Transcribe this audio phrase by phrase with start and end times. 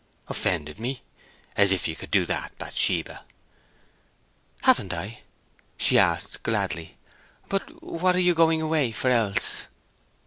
[0.29, 1.03] "Offended me!
[1.55, 3.23] As if you could do that, Bathsheba!"
[4.63, 5.19] "Haven't I?"
[5.77, 6.97] she asked, gladly.
[7.49, 9.67] "But, what are you going away for else?"